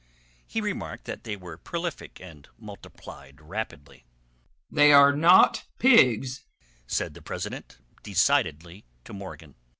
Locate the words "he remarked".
0.47-1.05